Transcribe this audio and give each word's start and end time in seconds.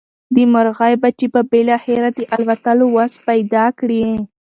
د 0.35 0.37
مرغۍ 0.53 0.93
بچي 1.03 1.27
به 1.33 1.41
بالاخره 1.51 2.07
د 2.17 2.19
الوتلو 2.35 2.85
وس 2.95 3.13
پیدا 3.27 3.65
کړي. 3.79 4.05